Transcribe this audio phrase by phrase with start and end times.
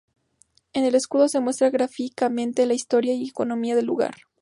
[0.73, 4.15] En el escudo se muestra gráficamente la historia y economía del lugar.